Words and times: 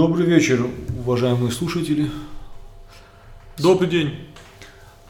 Добрый 0.00 0.24
вечер, 0.24 0.66
уважаемые 1.04 1.52
слушатели. 1.52 2.10
Добрый 3.58 3.86
день. 3.86 4.14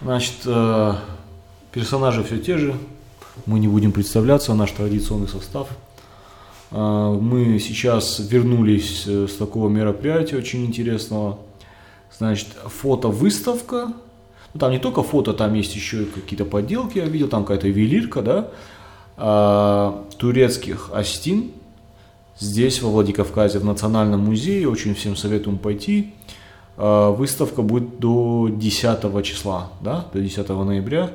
Значит, 0.03 0.35
э, 0.47 0.95
персонажи 1.71 2.25
все 2.25 2.39
те 2.39 2.59
же. 2.59 2.75
Мы 3.47 3.61
не 3.61 3.69
будем 3.69 3.93
представляться, 3.93 4.53
наш 4.53 4.73
традиционный 4.73 5.29
состав. 5.29 5.69
Э, 6.73 7.17
мы 7.21 7.61
сейчас 7.61 8.19
вернулись 8.19 9.05
э, 9.07 9.29
с 9.29 9.37
такого 9.37 9.69
мероприятия 9.69 10.37
очень 10.37 10.67
интересного. 10.67 11.39
Значит, 12.19 12.49
фото-выставка. 12.49 13.93
Ну, 14.55 14.59
там 14.59 14.73
не 14.73 14.81
только 14.81 15.05
фото, 15.05 15.35
там 15.35 15.55
есть 15.55 15.73
еще 15.77 16.05
какие-то 16.07 16.45
подделки, 16.45 16.99
я 16.99 17.05
видел, 17.05 17.29
там 17.29 17.45
какая-то 17.45 17.69
ювелирка, 17.69 18.51
да, 19.17 20.03
турецких 20.19 20.91
астин, 20.93 21.53
здесь, 22.41 22.83
во 22.83 22.91
Владикавказе, 22.91 23.61
в 23.61 23.65
Национальном 23.65 24.21
музее. 24.21 24.69
Очень 24.69 24.95
всем 24.95 25.15
советуем 25.15 25.59
пойти. 25.59 26.15
А, 26.77 27.11
выставка 27.11 27.63
будет 27.63 28.01
до 28.01 28.49
10 28.51 29.23
числа, 29.23 29.71
да, 29.81 30.07
до 30.13 30.21
10 30.21 30.49
ноября. 30.49 31.11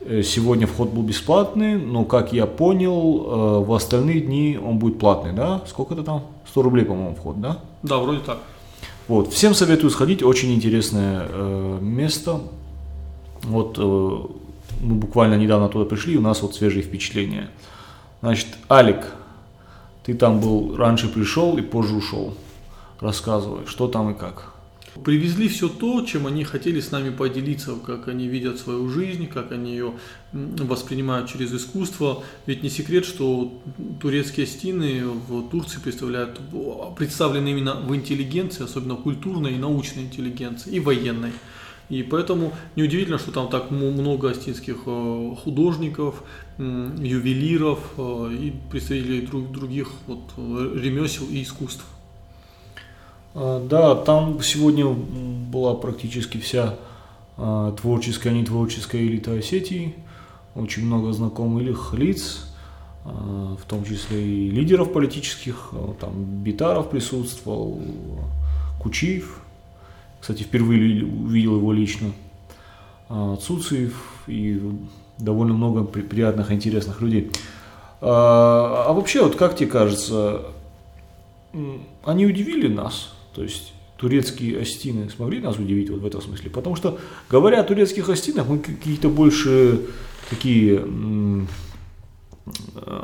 Э, 0.00 0.22
сегодня 0.22 0.66
вход 0.66 0.90
был 0.90 1.02
бесплатный, 1.02 1.78
но, 1.78 2.04
как 2.04 2.32
я 2.32 2.46
понял, 2.46 3.60
э, 3.62 3.64
в 3.64 3.72
остальные 3.72 4.22
дни 4.22 4.58
он 4.60 4.78
будет 4.78 4.98
платный, 4.98 5.32
да? 5.32 5.62
Сколько 5.68 5.94
это 5.94 6.02
там? 6.02 6.24
100 6.48 6.62
рублей, 6.62 6.84
по-моему, 6.84 7.14
вход, 7.14 7.40
да? 7.40 7.58
Да, 7.84 7.98
вроде 7.98 8.18
так. 8.18 8.38
Вот, 9.06 9.32
всем 9.32 9.54
советую 9.54 9.90
сходить, 9.90 10.22
очень 10.22 10.52
интересное 10.52 11.26
э, 11.28 11.78
место. 11.80 12.40
Вот 13.44 13.78
э, 13.78 13.82
мы 14.80 14.94
буквально 14.96 15.34
недавно 15.34 15.68
туда 15.68 15.84
пришли, 15.84 16.16
у 16.16 16.20
нас 16.20 16.42
вот 16.42 16.56
свежие 16.56 16.82
впечатления. 16.82 17.48
Значит, 18.20 18.48
Алик, 18.68 19.06
ты 20.04 20.14
там 20.14 20.40
был, 20.40 20.76
раньше 20.76 21.08
пришел 21.08 21.56
и 21.58 21.62
позже 21.62 21.94
ушел. 21.94 22.36
Рассказывай, 23.00 23.66
что 23.66 23.88
там 23.88 24.10
и 24.10 24.14
как. 24.14 24.52
Привезли 25.04 25.48
все 25.48 25.68
то, 25.68 26.02
чем 26.02 26.26
они 26.26 26.44
хотели 26.44 26.78
с 26.80 26.90
нами 26.90 27.08
поделиться, 27.08 27.74
как 27.76 28.08
они 28.08 28.28
видят 28.28 28.58
свою 28.58 28.90
жизнь, 28.90 29.26
как 29.26 29.50
они 29.50 29.70
ее 29.70 29.94
воспринимают 30.32 31.30
через 31.30 31.52
искусство. 31.52 32.22
Ведь 32.44 32.62
не 32.62 32.68
секрет, 32.68 33.06
что 33.06 33.62
турецкие 34.00 34.46
стены 34.46 35.04
в 35.04 35.48
Турции 35.48 35.80
представляют, 35.80 36.38
представлены 36.96 37.52
именно 37.52 37.76
в 37.76 37.96
интеллигенции, 37.96 38.64
особенно 38.64 38.96
культурной 38.96 39.54
и 39.54 39.58
научной 39.58 40.02
интеллигенции, 40.02 40.74
и 40.74 40.80
военной. 40.80 41.32
И 41.88 42.02
поэтому 42.02 42.52
неудивительно, 42.76 43.18
что 43.18 43.32
там 43.32 43.48
так 43.48 43.70
много 43.70 44.30
астинских 44.30 44.78
э, 44.86 45.34
художников, 45.42 46.22
ювелиров 46.58 47.80
э, 47.98 48.32
и 48.32 48.54
представителей 48.70 49.26
других 49.26 49.90
вот, 50.06 50.20
ремесел 50.36 51.26
и 51.26 51.42
искусств. 51.42 51.84
А, 53.34 53.66
да, 53.66 53.94
там 53.94 54.42
сегодня 54.42 54.86
была 54.86 55.74
практически 55.74 56.38
вся 56.38 56.76
а, 57.36 57.72
творческая, 57.72 58.32
не 58.32 58.44
творческая 58.44 59.02
элита 59.02 59.32
Осетии. 59.34 59.94
Очень 60.54 60.86
много 60.86 61.12
знакомых 61.12 61.94
лиц, 61.94 62.46
а, 63.04 63.56
в 63.56 63.64
том 63.66 63.84
числе 63.84 64.22
и 64.22 64.50
лидеров 64.50 64.92
политических. 64.92 65.72
Там 66.00 66.42
Битаров 66.42 66.90
присутствовал, 66.90 67.80
Кучиев, 68.82 69.40
кстати, 70.22 70.44
впервые 70.44 71.04
увидел 71.04 71.56
его 71.56 71.72
лично. 71.72 72.12
А, 73.08 73.34
Цуциев 73.34 74.22
и 74.28 74.62
довольно 75.18 75.52
много 75.52 75.82
приятных, 75.82 76.52
интересных 76.52 77.00
людей. 77.00 77.32
А, 78.00 78.84
а 78.86 78.92
вообще, 78.92 79.24
вот 79.24 79.34
как 79.34 79.56
тебе 79.56 79.68
кажется, 79.68 80.42
они 82.04 82.24
удивили 82.24 82.68
нас? 82.68 83.12
То 83.34 83.42
есть 83.42 83.74
турецкие 83.96 84.60
остины 84.60 85.10
смогли 85.10 85.40
нас 85.40 85.58
удивить 85.58 85.90
вот 85.90 86.02
в 86.02 86.06
этом 86.06 86.22
смысле? 86.22 86.50
Потому 86.50 86.76
что, 86.76 87.00
говоря 87.28 87.60
о 87.60 87.64
турецких 87.64 88.08
остинах, 88.08 88.46
мы 88.46 88.60
какие-то 88.60 89.08
больше 89.08 89.86
такие 90.30 90.86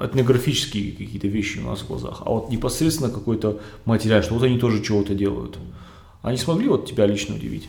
этнографические 0.02 0.92
какие-то 0.92 1.26
вещи 1.26 1.58
у 1.58 1.62
нас 1.62 1.80
в 1.80 1.88
глазах, 1.88 2.22
а 2.24 2.30
вот 2.30 2.50
непосредственно 2.50 3.10
какой-то 3.10 3.60
материал, 3.86 4.22
что 4.22 4.34
вот 4.34 4.44
они 4.44 4.56
тоже 4.58 4.84
чего-то 4.84 5.16
делают. 5.16 5.58
Они 6.22 6.36
смогли 6.36 6.68
вот 6.68 6.86
тебя 6.86 7.06
лично 7.06 7.36
удивить? 7.36 7.68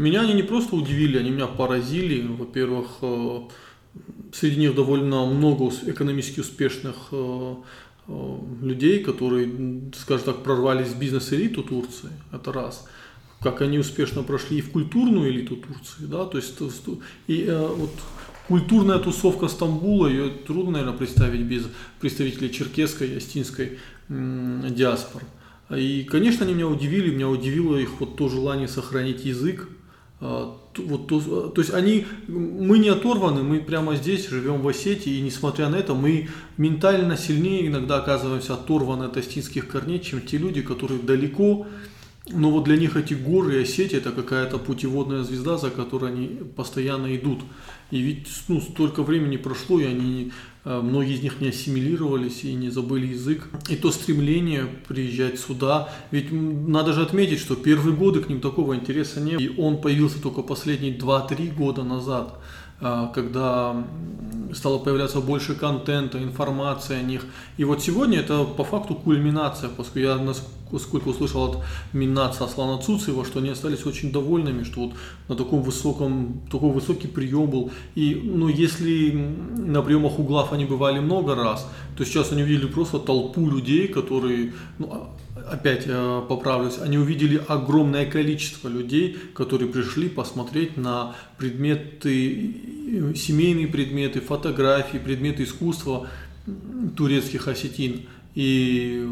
Меня 0.00 0.22
они 0.22 0.32
не 0.32 0.42
просто 0.42 0.76
удивили, 0.76 1.18
они 1.18 1.30
меня 1.30 1.46
поразили. 1.46 2.26
Во-первых, 2.26 2.86
э, 3.02 3.40
среди 4.32 4.60
них 4.60 4.74
довольно 4.74 5.26
много 5.26 5.70
экономически 5.86 6.40
успешных 6.40 6.96
э, 7.12 7.54
э, 8.08 8.38
людей, 8.62 9.00
которые, 9.00 9.92
скажем 9.94 10.24
так, 10.24 10.42
прорвались 10.42 10.88
в 10.88 10.98
бизнес-элиту 10.98 11.62
Турции. 11.62 12.08
Это 12.32 12.50
раз. 12.50 12.88
Как 13.40 13.60
они 13.60 13.78
успешно 13.78 14.22
прошли 14.22 14.58
и 14.58 14.62
в 14.62 14.70
культурную 14.70 15.30
элиту 15.30 15.56
Турции, 15.56 16.06
да, 16.06 16.24
то 16.24 16.38
есть 16.38 16.58
и 17.26 17.46
вот 17.76 17.90
культурная 18.48 18.98
тусовка 18.98 19.48
Стамбула, 19.48 20.08
ее 20.08 20.30
трудно, 20.30 20.72
наверное, 20.72 20.96
представить 20.96 21.42
без 21.42 21.64
представителей 22.00 22.52
черкесской 22.52 23.08
и 23.08 23.16
астинской 23.16 23.78
диаспоры. 24.08 25.24
И, 25.76 26.04
конечно, 26.04 26.44
они 26.44 26.54
меня 26.54 26.66
удивили, 26.66 27.14
меня 27.14 27.28
удивило 27.28 27.76
их 27.76 28.00
вот 28.00 28.16
то 28.16 28.28
желание 28.28 28.68
сохранить 28.68 29.24
язык. 29.24 29.68
А, 30.20 30.56
вот 30.76 31.06
то, 31.06 31.48
то 31.48 31.60
есть 31.60 31.72
они, 31.72 32.06
мы 32.28 32.78
не 32.78 32.88
оторваны, 32.88 33.42
мы 33.42 33.60
прямо 33.60 33.96
здесь 33.96 34.28
живем 34.28 34.60
в 34.60 34.68
Осетии, 34.68 35.14
и 35.14 35.20
несмотря 35.20 35.68
на 35.68 35.76
это, 35.76 35.94
мы 35.94 36.28
ментально 36.56 37.16
сильнее 37.16 37.66
иногда 37.66 37.98
оказываемся 37.98 38.54
оторваны 38.54 39.04
от 39.04 39.16
остинских 39.16 39.68
корней, 39.68 40.00
чем 40.00 40.20
те 40.20 40.36
люди, 40.36 40.60
которые 40.60 41.00
далеко, 41.00 41.66
но 42.28 42.50
вот 42.50 42.64
для 42.64 42.76
них 42.76 42.96
эти 42.96 43.14
горы 43.14 43.56
и 43.56 43.62
Осетия 43.62 43.98
это 43.98 44.12
какая-то 44.12 44.58
путеводная 44.58 45.24
звезда, 45.24 45.56
за 45.56 45.70
которой 45.70 46.12
они 46.12 46.28
постоянно 46.54 47.14
идут. 47.16 47.40
И 47.90 48.00
ведь 48.00 48.28
ну, 48.48 48.60
столько 48.60 49.02
времени 49.02 49.36
прошло, 49.36 49.80
и 49.80 49.84
они, 49.84 50.32
многие 50.64 51.14
из 51.14 51.22
них 51.22 51.40
не 51.40 51.48
ассимилировались 51.48 52.44
и 52.44 52.54
не 52.54 52.70
забыли 52.70 53.06
язык. 53.06 53.48
И 53.68 53.76
то 53.76 53.90
стремление 53.90 54.66
приезжать 54.88 55.38
сюда, 55.38 55.88
ведь 56.10 56.32
надо 56.32 56.92
же 56.92 57.02
отметить, 57.02 57.38
что 57.38 57.56
первые 57.56 57.96
годы 57.96 58.20
к 58.20 58.28
ним 58.28 58.40
такого 58.40 58.74
интереса 58.74 59.20
не 59.20 59.32
было. 59.32 59.40
И 59.40 59.60
он 59.60 59.80
появился 59.80 60.20
только 60.20 60.42
последние 60.42 60.96
2-3 60.96 61.54
года 61.54 61.82
назад. 61.82 62.38
А, 62.80 63.08
когда 63.08 63.84
стало 64.54 64.78
появляться 64.78 65.20
больше 65.20 65.54
контента, 65.54 66.22
информации 66.22 66.96
о 66.96 67.02
них. 67.02 67.24
И 67.56 67.64
вот 67.64 67.82
сегодня 67.82 68.20
это 68.20 68.44
по 68.44 68.64
факту 68.64 68.94
кульминация, 68.94 69.68
поскольку 69.68 69.98
я 69.98 70.16
насколько 70.16 71.08
услышал 71.08 71.44
от 71.44 71.58
Минаца 71.92 72.44
Аслана 72.44 72.80
Цуцева, 72.80 73.24
что 73.24 73.40
они 73.40 73.50
остались 73.50 73.86
очень 73.86 74.12
довольными, 74.12 74.64
что 74.64 74.80
вот 74.80 74.94
на 75.28 75.36
таком 75.36 75.62
высоком, 75.62 76.42
такой 76.50 76.70
высокий 76.70 77.08
прием 77.08 77.50
был. 77.50 77.70
И 77.94 78.20
ну, 78.24 78.48
если 78.48 79.12
на 79.56 79.82
приемах 79.82 80.18
углов 80.18 80.52
они 80.52 80.64
бывали 80.64 81.00
много 81.00 81.34
раз, 81.34 81.68
то 81.96 82.04
сейчас 82.04 82.32
они 82.32 82.42
увидели 82.42 82.66
просто 82.66 82.98
толпу 82.98 83.48
людей, 83.48 83.88
которые, 83.88 84.52
ну, 84.78 85.10
опять 85.50 85.84
э, 85.86 86.22
поправлюсь, 86.28 86.78
они 86.78 86.98
увидели 86.98 87.42
огромное 87.48 88.06
количество 88.06 88.68
людей, 88.68 89.16
которые 89.34 89.68
пришли 89.70 90.08
посмотреть 90.08 90.76
на 90.76 91.14
предметы, 91.38 92.54
э, 92.92 93.14
семейные 93.14 93.66
предметы, 93.66 94.20
фотографии, 94.20 94.98
предметы 94.98 95.44
искусства 95.44 96.08
турецких 96.96 97.48
осетин. 97.48 98.02
И 98.34 99.08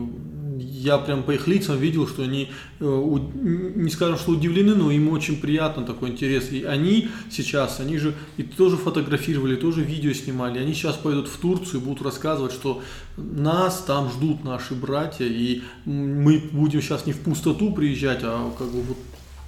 я 0.59 0.99
прям 0.99 1.23
по 1.23 1.33
их 1.33 1.47
лицам 1.47 1.79
видел, 1.79 2.07
что 2.07 2.23
они, 2.23 2.51
э, 2.81 2.85
не 2.85 3.91
скажем, 3.91 4.19
что 4.19 4.33
удивлены, 4.33 4.75
но 4.75 4.91
им 4.91 5.09
очень 5.09 5.41
приятно 5.41 5.85
такой 5.85 6.11
интерес. 6.11 6.51
И 6.51 6.65
они 6.65 7.09
сейчас, 7.31 7.81
они 7.81 7.99
же 7.99 8.15
и 8.37 8.43
тоже 8.43 8.77
фотографировали, 8.77 9.57
тоже 9.57 9.83
видео 9.83 10.13
снимали. 10.13 10.59
Они 10.59 10.75
сейчас 10.75 10.97
пойдут 10.97 11.29
в 11.29 11.37
Турцию 11.39 11.81
и 11.81 11.85
будут 11.85 12.03
рассказывать, 12.03 12.53
что 12.53 12.83
нас 13.17 13.83
там 13.87 14.11
ждут 14.11 14.45
наши 14.45 14.75
братья, 14.75 15.27
и 15.27 15.63
мы 15.85 16.43
будем 16.53 16.83
сейчас 16.83 17.07
не 17.07 17.13
в 17.13 17.21
пустоту 17.21 17.73
приезжать, 17.73 18.21
а 18.23 18.53
как 18.59 18.69
бы 18.69 18.83
вот 18.83 18.99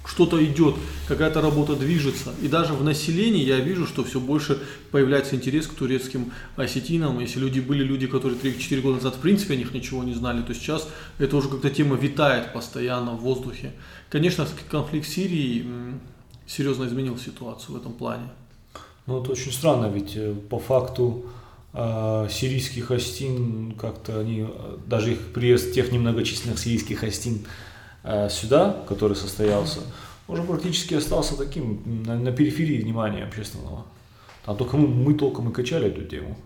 что-то 0.05 0.43
идет, 0.43 0.75
какая-то 1.07 1.41
работа 1.41 1.75
движется. 1.75 2.33
И 2.41 2.47
даже 2.47 2.73
в 2.73 2.83
населении 2.83 3.43
я 3.43 3.59
вижу, 3.59 3.85
что 3.85 4.03
все 4.03 4.19
больше 4.19 4.59
появляется 4.91 5.35
интерес 5.35 5.67
к 5.67 5.73
турецким 5.73 6.31
осетинам. 6.55 7.19
Если 7.19 7.39
люди 7.39 7.59
были 7.59 7.83
люди, 7.83 8.07
которые 8.07 8.39
3-4 8.39 8.81
года 8.81 8.95
назад 8.95 9.15
в 9.15 9.19
принципе 9.19 9.53
о 9.53 9.57
них 9.57 9.73
ничего 9.73 10.03
не 10.03 10.13
знали, 10.13 10.41
то 10.41 10.53
сейчас 10.53 10.87
это 11.19 11.37
уже 11.37 11.49
как-то 11.49 11.69
тема 11.69 11.95
витает 11.95 12.53
постоянно 12.53 13.11
в 13.11 13.21
воздухе. 13.21 13.73
Конечно, 14.09 14.47
конфликт 14.69 15.07
Сирии 15.07 15.65
серьезно 16.47 16.85
изменил 16.85 17.17
ситуацию 17.17 17.75
в 17.75 17.77
этом 17.79 17.93
плане. 17.93 18.29
Ну, 19.07 19.21
это 19.21 19.31
очень 19.31 19.51
странно, 19.51 19.87
ведь 19.87 20.15
э, 20.15 20.33
по 20.49 20.59
факту 20.59 21.25
э, 21.73 22.27
сирийских 22.29 22.91
остин 22.91 23.73
как-то 23.73 24.19
они, 24.19 24.41
э, 24.47 24.77
даже 24.85 25.13
их 25.13 25.33
приезд 25.33 25.73
тех 25.73 25.91
немногочисленных 25.91 26.59
сирийских 26.59 27.03
остин 27.03 27.45
сюда, 28.29 28.83
который 28.87 29.15
состоялся, 29.15 29.81
уже 30.27 30.43
практически 30.43 30.95
остался 30.95 31.37
таким 31.37 32.03
на, 32.05 32.17
на 32.17 32.31
периферии 32.31 32.81
внимания 32.81 33.23
общественного. 33.23 33.85
Там 34.45 34.57
только 34.57 34.77
мы, 34.77 34.87
мы 34.87 35.13
толком 35.13 35.49
и 35.49 35.53
качали 35.53 35.87
эту 35.87 36.03
тему. 36.03 36.37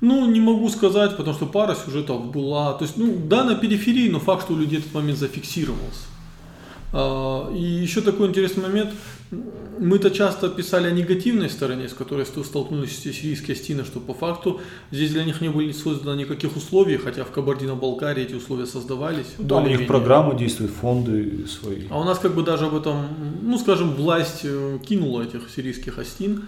Ну, 0.00 0.26
не 0.30 0.40
могу 0.40 0.68
сказать, 0.68 1.16
потому 1.16 1.34
что 1.34 1.46
пара 1.46 1.74
сюжетов 1.74 2.30
была. 2.30 2.74
То 2.74 2.84
есть, 2.84 2.96
ну, 2.98 3.16
да, 3.16 3.44
на 3.44 3.54
периферии, 3.54 4.10
но 4.10 4.20
факт, 4.20 4.44
что 4.44 4.52
у 4.52 4.56
людей 4.56 4.78
этот 4.78 4.92
момент 4.92 5.18
зафиксировался. 5.18 6.04
А, 6.92 7.52
и 7.52 7.60
еще 7.60 8.00
такой 8.00 8.28
интересный 8.28 8.62
момент. 8.62 8.90
Мы-то 9.78 10.10
часто 10.10 10.48
писали 10.48 10.86
о 10.86 10.90
негативной 10.92 11.50
стороне, 11.50 11.88
с 11.88 11.92
которой 11.92 12.24
столкнулись 12.24 12.90
все 12.90 13.12
сирийские 13.12 13.56
стены, 13.56 13.84
что 13.84 13.98
по 14.00 14.14
факту 14.14 14.60
здесь 14.90 15.10
для 15.10 15.24
них 15.24 15.40
не 15.40 15.48
были 15.48 15.72
созданы 15.72 16.20
никаких 16.20 16.56
условий, 16.56 16.96
хотя 16.96 17.24
в 17.24 17.30
Кабардино-Балкарии 17.30 18.22
эти 18.22 18.34
условия 18.34 18.66
создавались. 18.66 19.26
Да, 19.38 19.56
у 19.56 19.66
них 19.66 19.86
программы 19.86 20.36
действуют, 20.36 20.72
фонды 20.72 21.46
свои. 21.48 21.82
А 21.90 22.00
у 22.00 22.04
нас 22.04 22.18
как 22.18 22.34
бы 22.34 22.42
даже 22.42 22.66
об 22.66 22.76
этом, 22.76 23.08
ну 23.42 23.58
скажем, 23.58 23.94
власть 23.94 24.42
э, 24.44 24.78
кинула 24.86 25.22
этих 25.22 25.50
сирийских 25.54 25.98
астин. 25.98 26.44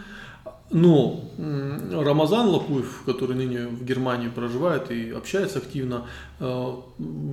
Но 0.71 1.25
Рамазан 1.39 2.49
Лакуев, 2.49 3.03
который 3.07 3.35
ныне 3.37 3.69
в 3.69 3.85
Германии 3.85 4.29
проживает 4.29 4.91
и 4.91 5.11
общается 5.11 5.59
активно 5.61 6.07
э, 6.41 6.75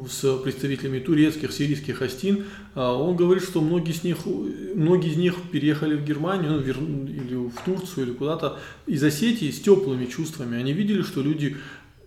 с 0.09 0.37
представителями 0.37 0.99
турецких, 0.99 1.51
сирийских 1.51 2.01
астин, 2.01 2.45
э, 2.75 2.79
он 2.79 3.17
говорит, 3.17 3.43
что 3.43 3.59
многие 3.59 3.91
из 3.91 4.03
них, 4.05 4.19
многие 4.25 5.11
из 5.11 5.17
них 5.17 5.35
переехали 5.51 5.95
в 5.95 6.05
Германию 6.05 6.51
ну, 6.51 6.59
или 6.61 7.35
в 7.35 7.55
Турцию 7.65 8.07
или 8.07 8.13
куда-то 8.13 8.57
из 8.85 9.03
Осетии 9.03 9.51
с 9.51 9.59
теплыми 9.59 10.05
чувствами. 10.05 10.57
Они 10.57 10.71
видели, 10.71 11.01
что 11.01 11.21
люди... 11.21 11.57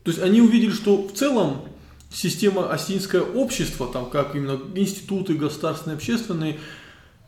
То 0.04 0.10
есть 0.10 0.22
они 0.22 0.40
увидели, 0.40 0.70
что 0.70 1.06
в 1.06 1.12
целом 1.12 1.62
система 2.10 2.70
осетинское 2.70 3.20
общество, 3.20 3.86
там 3.86 4.08
как 4.08 4.34
именно 4.34 4.58
институты 4.74 5.34
государственные, 5.34 5.96
общественные, 5.96 6.58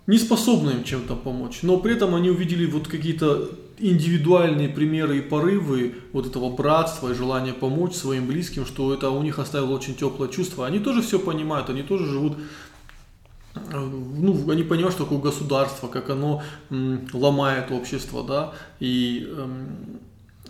не 0.06 0.18
способны 0.18 0.70
им 0.70 0.84
чем-то 0.84 1.16
помочь. 1.16 1.58
Но 1.62 1.76
при 1.76 1.92
этом 1.92 2.14
они 2.14 2.30
увидели 2.30 2.64
вот 2.64 2.88
какие-то 2.88 3.50
индивидуальные 3.80 4.68
примеры 4.68 5.18
и 5.18 5.20
порывы 5.22 5.94
вот 6.12 6.26
этого 6.26 6.50
братства 6.50 7.10
и 7.10 7.14
желания 7.14 7.52
помочь 7.52 7.94
своим 7.94 8.26
близким, 8.26 8.66
что 8.66 8.92
это 8.92 9.10
у 9.10 9.22
них 9.22 9.38
оставило 9.38 9.72
очень 9.72 9.94
теплое 9.94 10.28
чувство. 10.28 10.66
Они 10.66 10.78
тоже 10.78 11.02
все 11.02 11.18
понимают, 11.18 11.70
они 11.70 11.82
тоже 11.82 12.06
живут 12.06 12.36
ну, 13.72 14.50
они 14.50 14.62
понимают, 14.62 14.94
что 14.94 15.04
такое 15.04 15.18
государство, 15.18 15.88
как 15.88 16.10
оно 16.10 16.42
м, 16.70 17.06
ломает 17.12 17.72
общество, 17.72 18.22
да, 18.22 18.52
и 18.78 19.26
эм, 19.28 20.00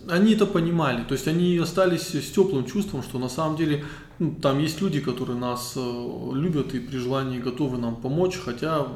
они 0.07 0.33
это 0.33 0.45
понимали, 0.45 1.03
то 1.03 1.13
есть 1.13 1.27
они 1.27 1.57
остались 1.57 2.13
с 2.13 2.31
теплым 2.31 2.65
чувством, 2.65 3.01
что 3.01 3.17
на 3.19 3.29
самом 3.29 3.55
деле 3.55 3.85
ну, 4.19 4.35
там 4.35 4.59
есть 4.59 4.81
люди, 4.81 4.99
которые 4.99 5.37
нас 5.37 5.73
э, 5.75 6.29
любят 6.33 6.73
и 6.75 6.79
при 6.79 6.97
желании 6.97 7.39
готовы 7.39 7.77
нам 7.77 7.95
помочь, 7.95 8.37
хотя 8.37 8.87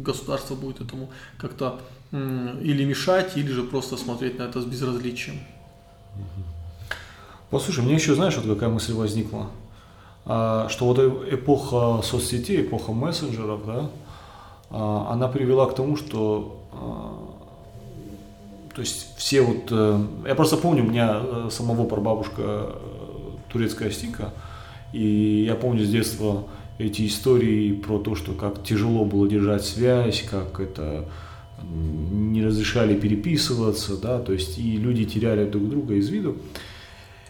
государство 0.00 0.54
будет 0.54 0.80
этому 0.80 1.10
как-то 1.38 1.80
или 2.12 2.84
мешать, 2.84 3.36
или 3.36 3.50
же 3.52 3.62
просто 3.62 3.96
смотреть 3.96 4.38
на 4.38 4.44
это 4.44 4.60
с 4.60 4.64
безразличием. 4.64 5.38
Послушай, 7.50 7.84
мне 7.84 7.94
еще, 7.94 8.14
знаешь, 8.14 8.36
вот 8.36 8.46
какая 8.46 8.68
мысль 8.68 8.92
возникла? 8.92 9.48
А, 10.24 10.68
что 10.68 10.86
вот 10.86 10.98
э, 10.98 11.34
эпоха 11.34 12.02
соцсетей, 12.02 12.62
эпоха 12.62 12.92
мессенджеров, 12.92 13.66
да, 13.66 13.90
а, 14.70 15.08
она 15.10 15.26
привела 15.28 15.66
к 15.66 15.74
тому, 15.74 15.96
что 15.96 16.60
а, 16.72 17.30
то 18.74 18.82
есть 18.82 19.16
все 19.16 19.42
вот, 19.42 19.64
э, 19.70 20.06
я 20.26 20.34
просто 20.34 20.56
помню, 20.56 20.84
у 20.84 20.86
меня 20.86 21.20
э, 21.20 21.48
самого 21.50 21.86
прабабушка 21.86 22.76
турецкая 23.52 23.90
стика, 23.90 24.32
и 24.92 25.44
я 25.46 25.56
помню 25.56 25.84
с 25.84 25.90
детства 25.90 26.44
эти 26.78 27.06
истории 27.06 27.72
про 27.72 27.98
то, 27.98 28.14
что 28.14 28.32
как 28.32 28.62
тяжело 28.62 29.04
было 29.04 29.28
держать 29.28 29.64
связь, 29.64 30.22
как 30.22 30.60
это 30.60 31.06
не 31.62 32.44
разрешали 32.44 32.98
переписываться, 32.98 33.96
да, 33.96 34.18
то 34.18 34.32
есть 34.32 34.58
и 34.58 34.76
люди 34.76 35.04
теряли 35.04 35.48
друг 35.48 35.68
друга 35.68 35.94
из 35.94 36.08
виду. 36.08 36.36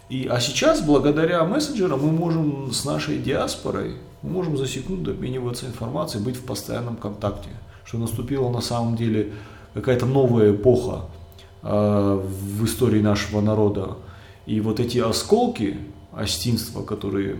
И, 0.08 0.26
а 0.26 0.40
сейчас, 0.40 0.82
благодаря 0.82 1.44
мессенджерам, 1.44 2.00
мы 2.00 2.10
можем 2.10 2.72
с 2.72 2.84
нашей 2.84 3.18
диаспорой, 3.18 3.94
мы 4.22 4.30
можем 4.30 4.56
за 4.56 4.66
секунду 4.66 5.12
обмениваться 5.12 5.66
информацией, 5.66 6.24
быть 6.24 6.36
в 6.36 6.44
постоянном 6.44 6.96
контакте, 6.96 7.50
что 7.84 7.98
наступила 7.98 8.50
на 8.50 8.60
самом 8.60 8.96
деле 8.96 9.32
какая-то 9.74 10.06
новая 10.06 10.52
эпоха 10.52 11.02
э, 11.62 12.22
в 12.24 12.64
истории 12.64 13.00
нашего 13.00 13.40
народа. 13.40 13.98
И 14.46 14.60
вот 14.60 14.80
эти 14.80 14.98
осколки 14.98 15.78
остинства, 16.12 16.82
которые 16.82 17.36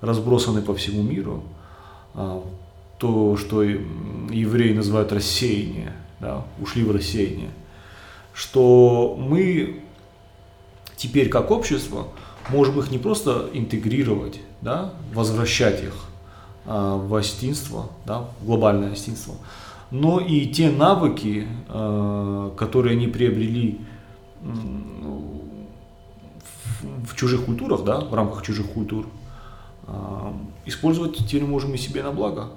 разбросаны 0.00 0.62
по 0.62 0.74
всему 0.74 1.02
миру, 1.02 1.42
э, 2.14 2.40
то, 2.98 3.36
что 3.36 3.62
евреи 3.62 4.72
называют 4.72 5.12
рассеяние– 5.12 5.92
да, 6.20 6.44
ушли 6.60 6.84
в 6.84 6.90
рассеяние, 6.90 7.50
что 8.32 9.16
мы 9.18 9.80
теперь 10.96 11.28
как 11.28 11.50
общество 11.50 12.08
можем 12.48 12.78
их 12.78 12.90
не 12.90 12.98
просто 12.98 13.48
интегрировать, 13.52 14.40
да, 14.60 14.94
возвращать 15.12 15.82
их 15.82 15.94
а, 16.64 16.96
в 16.96 17.14
остинство, 17.14 17.90
да, 18.04 18.28
в 18.40 18.46
глобальное 18.46 18.92
остинство, 18.92 19.34
но 19.90 20.20
и 20.20 20.46
те 20.46 20.70
навыки, 20.70 21.46
а, 21.68 22.54
которые 22.56 22.96
они 22.96 23.06
приобрели 23.06 23.80
в, 24.42 25.36
в 27.06 27.16
чужих 27.16 27.44
культурах, 27.44 27.84
да, 27.84 28.00
в 28.00 28.14
рамках 28.14 28.42
чужих 28.42 28.70
культур, 28.72 29.06
а, 29.86 30.34
использовать 30.64 31.16
теперь 31.16 31.44
можем 31.44 31.74
и 31.74 31.78
себе 31.78 32.02
на 32.02 32.12
благо. 32.12 32.50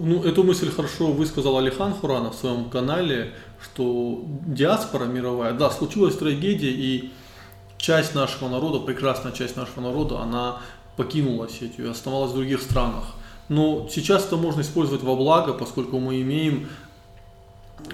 Ну, 0.00 0.22
эту 0.24 0.42
мысль 0.42 0.70
хорошо 0.70 1.12
высказал 1.12 1.58
Алихан 1.58 1.92
Хуранов 1.92 2.34
в 2.34 2.38
своем 2.38 2.70
канале, 2.70 3.34
что 3.62 4.24
диаспора 4.46 5.04
мировая, 5.04 5.52
да, 5.52 5.70
случилась 5.70 6.16
трагедия, 6.16 6.70
и 6.70 7.12
часть 7.76 8.14
нашего 8.14 8.48
народа, 8.48 8.78
прекрасная 8.78 9.32
часть 9.32 9.56
нашего 9.56 9.82
народа, 9.82 10.20
она 10.20 10.62
покинула 10.96 11.44
Осетию 11.44 11.88
и 11.88 11.90
оставалась 11.90 12.32
в 12.32 12.34
других 12.34 12.62
странах. 12.62 13.04
Но 13.50 13.86
сейчас 13.90 14.24
это 14.24 14.36
можно 14.36 14.62
использовать 14.62 15.02
во 15.02 15.14
благо, 15.14 15.52
поскольку 15.52 15.98
мы 15.98 16.22
имеем 16.22 16.68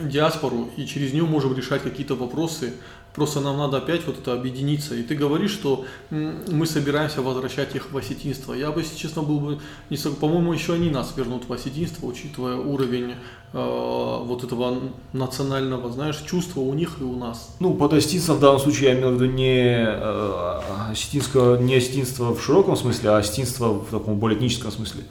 диаспору 0.01 0.69
и 0.77 0.87
через 0.87 1.12
нее 1.12 1.25
можем 1.25 1.56
решать 1.56 1.83
какие-то 1.83 2.15
вопросы, 2.15 2.75
Просто 3.19 3.41
нам 3.41 3.59
надо 3.59 3.79
опять 3.79 4.06
вот 4.06 4.19
это 4.19 4.32
объединиться. 4.32 4.94
И 4.94 5.03
ты 5.03 5.15
говоришь, 5.17 5.50
что 5.50 5.85
мы 6.11 6.67
собираемся 6.67 7.20
возвращать 7.20 7.75
их 7.75 7.93
в 7.93 7.97
осетинство. 7.97 8.55
Я 8.55 8.70
бы, 8.70 8.81
если 8.81 8.97
честно, 8.97 9.23
был 9.23 9.41
бы 9.41 9.59
не 9.91 9.97
По-моему, 9.97 10.53
еще 10.53 10.75
они 10.75 10.88
нас 10.88 11.12
вернут 11.17 11.49
в 11.49 11.53
осетинство, 11.53 12.06
учитывая 12.06 12.56
уровень 12.56 13.15
э, 13.53 14.23
вот 14.25 14.44
этого 14.44 14.81
национального, 15.12 15.91
знаешь, 15.91 16.23
чувства 16.25 16.61
у 16.61 16.73
них 16.75 16.99
и 17.00 17.05
у 17.05 17.17
нас. 17.17 17.56
Ну, 17.61 17.75
под 17.75 17.93
осетинством 17.93 18.37
в 18.37 18.41
данном 18.41 18.61
случае 18.61 18.91
я 18.91 18.99
имел 18.99 19.11
в 19.11 19.15
виду 19.15 19.26
не 19.26 19.85
э, 19.85 20.61
осетинство, 20.91 21.59
не 21.59 21.75
осетинство 21.75 22.35
в 22.35 22.41
широком 22.43 22.76
смысле, 22.76 23.11
а 23.11 23.19
осетинство 23.19 23.73
в 23.73 23.91
таком 23.91 24.19
более 24.19 24.38
этническом 24.38 24.70
смысле. 24.70 25.03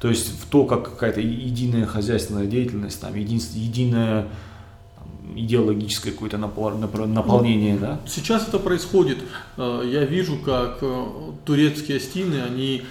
То 0.00 0.08
есть 0.08 0.28
в 0.40 0.48
то, 0.48 0.64
как 0.64 0.84
какая-то 0.84 1.20
единая 1.20 1.86
хозяйственная 1.86 2.46
деятельность, 2.46 3.00
там, 3.00 3.14
единая 3.14 4.28
идеологическое 5.36 6.12
какое-то 6.12 6.38
наполнение, 6.38 7.74
ну, 7.74 7.80
да? 7.80 8.00
Сейчас 8.06 8.48
это 8.48 8.58
происходит. 8.58 9.18
Э, 9.56 9.82
я 9.84 10.04
вижу, 10.04 10.38
как 10.38 10.78
э, 10.82 11.06
турецкие 11.44 11.98
астины, 11.98 12.42
они 12.42 12.82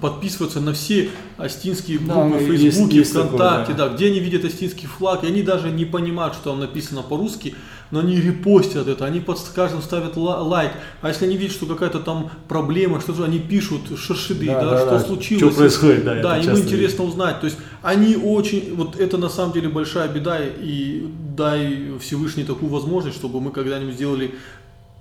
подписываются 0.00 0.60
на 0.60 0.72
все 0.72 1.10
астинские 1.36 1.98
группы 1.98 2.14
да, 2.14 2.36
в 2.36 2.40
Фейсбуке, 2.40 3.02
ВКонтакте, 3.02 3.72
да. 3.72 3.88
да, 3.88 3.94
где 3.94 4.06
они 4.06 4.20
видят 4.20 4.44
астинский 4.44 4.86
флаг, 4.86 5.24
и 5.24 5.26
они 5.26 5.42
даже 5.42 5.70
не 5.70 5.84
понимают, 5.84 6.34
что 6.34 6.50
там 6.50 6.60
написано 6.60 7.02
по-русски, 7.02 7.56
но 7.90 7.98
они 7.98 8.20
репостят 8.20 8.86
это, 8.86 9.04
они 9.04 9.18
под 9.18 9.40
каждым 9.52 9.82
ставят 9.82 10.16
лайк. 10.16 10.70
А 11.02 11.08
если 11.08 11.24
они 11.24 11.36
видят, 11.36 11.52
что 11.52 11.66
какая-то 11.66 11.98
там 11.98 12.30
проблема, 12.46 13.00
что-то 13.00 13.24
они 13.24 13.40
пишут 13.40 13.98
шершиды, 13.98 14.46
да, 14.46 14.60
да, 14.60 14.70
да 14.70 14.78
что 14.78 14.90
да. 14.90 15.00
случилось. 15.00 15.52
Что 15.52 15.60
происходит, 15.60 16.04
да. 16.04 16.22
Да, 16.22 16.38
им 16.38 16.56
интересно 16.56 17.04
узнать. 17.04 17.40
То 17.40 17.46
есть 17.46 17.58
они 17.82 18.14
очень, 18.14 18.76
вот 18.76 19.00
это 19.00 19.18
на 19.18 19.28
самом 19.28 19.52
деле 19.52 19.68
большая 19.68 20.06
беда, 20.08 20.38
и 20.40 21.08
дай 21.36 21.98
Всевышний 21.98 22.44
такую 22.44 22.70
возможность, 22.70 23.16
чтобы 23.16 23.40
мы 23.40 23.50
когда-нибудь 23.50 23.94
сделали 23.94 24.34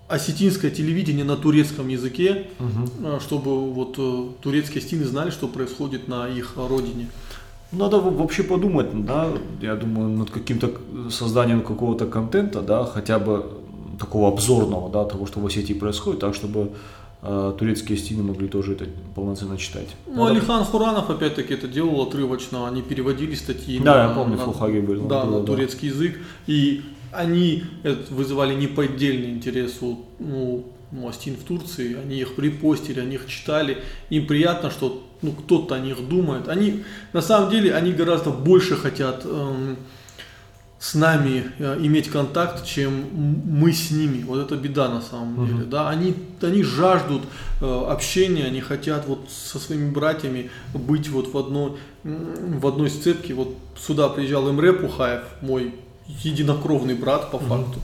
осетинское 0.09 0.71
телевидение 0.71 1.23
на 1.23 1.37
турецком 1.37 1.87
языке, 1.87 2.47
угу. 2.59 3.19
чтобы 3.19 3.71
вот 3.71 3.95
э, 3.99 4.25
турецкие 4.41 4.81
стены 4.81 5.05
знали, 5.05 5.29
что 5.29 5.47
происходит 5.47 6.07
на 6.07 6.27
их 6.27 6.53
родине. 6.57 7.07
Надо 7.71 7.99
вообще 7.99 8.41
подумать, 8.41 9.05
да, 9.05 9.29
я 9.61 9.75
думаю, 9.75 10.09
над 10.09 10.31
каким-то 10.31 10.71
созданием 11.11 11.61
какого-то 11.61 12.07
контента, 12.07 12.61
да, 12.61 12.83
хотя 12.83 13.19
бы 13.19 13.45
такого 13.99 14.29
обзорного, 14.29 14.89
да, 14.89 15.05
того, 15.05 15.27
что 15.27 15.39
в 15.39 15.45
Осетии 15.45 15.73
происходит, 15.73 16.21
так, 16.21 16.33
чтобы 16.33 16.71
э, 17.21 17.53
турецкие 17.59 17.95
стены 17.95 18.23
могли 18.23 18.47
тоже 18.47 18.71
это 18.71 18.85
полноценно 19.13 19.57
читать. 19.59 19.89
Ну, 20.07 20.23
Надо... 20.23 20.31
Алихан 20.31 20.63
Хуранов, 20.65 21.11
опять-таки, 21.11 21.53
это 21.53 21.67
делал 21.67 22.01
отрывочно, 22.01 22.67
они 22.67 22.81
переводили 22.81 23.35
статьи 23.35 23.77
да, 23.79 23.93
на, 23.93 24.09
я 24.09 24.15
помню, 24.15 24.37
на, 24.37 24.43
Фухаги 24.45 24.79
был. 24.79 25.07
Да, 25.07 25.25
было, 25.25 25.39
на 25.41 25.45
турецкий 25.45 25.89
да. 25.89 25.95
язык, 25.95 26.19
и 26.47 26.81
они 27.11 27.63
вызывали 28.09 28.53
неподдельный 28.53 29.31
интерес 29.31 29.81
у 29.81 30.65
ну, 30.91 31.07
Астин 31.07 31.35
в 31.35 31.43
Турции, 31.43 31.97
они 32.01 32.17
их 32.17 32.35
припостили, 32.35 32.99
они 32.99 33.15
их 33.15 33.27
читали, 33.27 33.77
им 34.09 34.25
приятно, 34.27 34.71
что 34.71 35.07
ну, 35.21 35.33
кто-то 35.33 35.75
о 35.75 35.79
них 35.79 36.07
думает. 36.07 36.47
Они, 36.47 36.83
на 37.13 37.21
самом 37.21 37.51
деле, 37.51 37.75
они 37.75 37.91
гораздо 37.91 38.31
больше 38.31 38.75
хотят 38.75 39.23
эм, 39.25 39.77
с 40.79 40.95
нами 40.95 41.51
э, 41.59 41.77
иметь 41.81 42.09
контакт, 42.09 42.65
чем 42.65 43.05
мы 43.13 43.73
с 43.73 43.91
ними. 43.91 44.23
Вот 44.23 44.39
это 44.39 44.55
беда 44.55 44.89
на 44.89 45.01
самом 45.01 45.41
uh-huh. 45.41 45.47
деле. 45.47 45.63
Да? 45.65 45.89
Они, 45.89 46.15
они 46.41 46.63
жаждут 46.63 47.23
э, 47.61 47.85
общения, 47.89 48.45
они 48.45 48.61
хотят 48.61 49.05
вот 49.07 49.29
со 49.29 49.59
своими 49.59 49.91
братьями 49.91 50.49
быть 50.73 51.09
вот 51.09 51.33
в 51.33 51.37
одной, 51.37 51.73
в 52.03 52.65
одной 52.65 52.89
сцепке. 52.89 53.33
Вот 53.33 53.55
сюда 53.77 54.09
приезжал 54.09 54.49
Имре 54.49 54.73
Пухаев, 54.73 55.23
мой 55.41 55.75
единокровный 56.23 56.95
брат 56.95 57.31
по 57.31 57.37
uh-huh. 57.37 57.47
факту. 57.47 57.79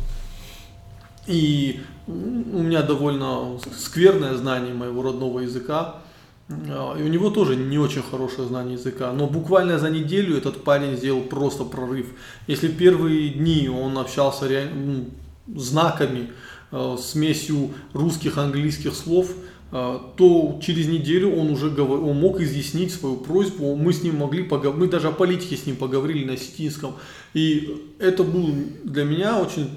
И 1.28 1.82
у 2.08 2.12
меня 2.12 2.82
довольно 2.82 3.60
скверное 3.78 4.36
знание 4.36 4.74
моего 4.74 5.02
родного 5.02 5.40
языка. 5.40 5.96
А, 6.50 6.96
и 6.98 7.04
у 7.04 7.08
него 7.08 7.30
тоже 7.30 7.56
не 7.56 7.80
очень 7.80 8.04
хорошее 8.04 8.48
знание 8.48 8.76
языка, 8.76 9.12
но 9.12 9.28
буквально 9.28 9.80
за 9.80 9.90
неделю 9.90 10.38
этот 10.38 10.64
парень 10.64 10.96
сделал 10.96 11.22
просто 11.22 11.64
прорыв. 11.64 12.08
Если 12.48 12.68
первые 12.68 13.30
дни 13.30 13.68
он 13.70 13.98
общался 13.98 14.48
реально, 14.48 14.76
ну, 15.48 15.60
знаками, 15.60 16.32
э, 16.72 16.98
смесью 17.02 17.72
русских, 17.94 18.38
английских 18.38 18.94
слов, 18.94 19.32
то 19.76 20.60
через 20.62 20.88
неделю 20.88 21.36
он 21.36 21.50
уже 21.50 21.70
говор... 21.70 22.02
он 22.02 22.18
мог 22.18 22.40
изъяснить 22.40 22.94
свою 22.94 23.18
просьбу, 23.18 23.76
мы 23.76 23.92
с 23.92 24.04
ним 24.04 24.18
могли 24.18 24.44
поговорить, 24.44 24.80
мы 24.80 24.88
даже 24.88 25.10
о 25.10 25.12
политике 25.12 25.58
с 25.58 25.66
ним 25.66 25.76
поговорили 25.76 26.24
на 26.24 26.38
сетинском. 26.38 26.96
И 27.34 27.94
это 28.00 28.24
был 28.24 28.54
для 28.86 29.04
меня 29.04 29.38
очень 29.38 29.70